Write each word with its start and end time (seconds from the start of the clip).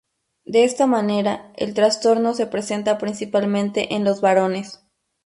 De 0.45 0.63
esta 0.63 0.87
manera, 0.87 1.51
el 1.57 1.75
trastorno 1.75 2.33
se 2.33 2.47
presenta 2.47 2.97
principalmente 2.97 3.93
en 3.93 4.03
los 4.03 4.19
varones. 4.19 4.79